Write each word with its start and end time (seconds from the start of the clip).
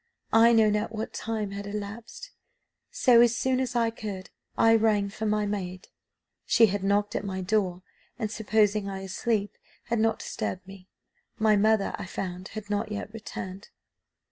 I 0.33 0.51
know 0.51 0.71
not 0.71 0.91
what 0.91 1.13
time 1.13 1.51
had 1.51 1.67
elapsed; 1.67 2.31
so 2.89 3.21
as 3.21 3.37
soon 3.37 3.59
as 3.59 3.75
I 3.75 3.91
could 3.91 4.31
I 4.57 4.73
rang 4.73 5.09
for 5.09 5.27
my 5.27 5.45
maid; 5.45 5.89
she 6.43 6.65
had 6.65 6.83
knocked 6.83 7.15
at 7.15 7.23
my 7.23 7.41
door, 7.41 7.83
and, 8.17 8.31
supposing 8.31 8.89
I 8.89 9.05
slept, 9.05 9.59
had 9.89 9.99
not 9.99 10.17
disturbed 10.17 10.65
me 10.65 10.87
my 11.37 11.55
mother, 11.55 11.93
I 11.99 12.07
found, 12.07 12.47
had 12.47 12.67
not 12.67 12.91
yet 12.91 13.13
returned. 13.13 13.69